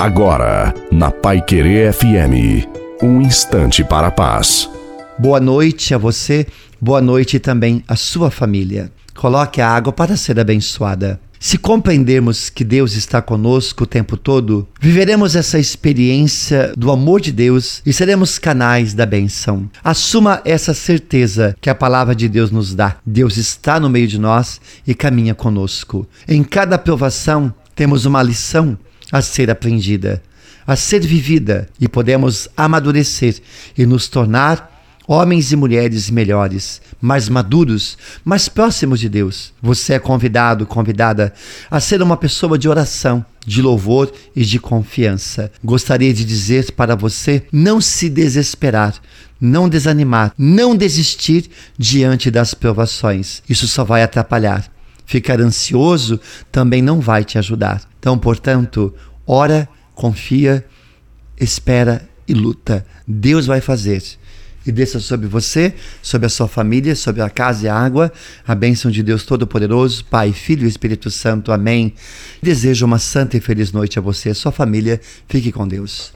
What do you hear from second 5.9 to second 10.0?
a você, boa noite também à sua família. Coloque a água